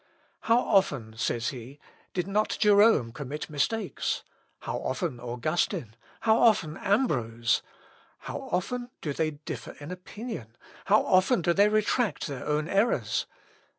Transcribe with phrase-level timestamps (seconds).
[0.39, 1.79] "How often," says he,
[2.15, 4.23] "did not Jerome commit mistakes,
[4.61, 7.61] how often Augustine, how often Ambrose;
[8.21, 13.27] how often do they differ in opinion, how often do they retract their own errors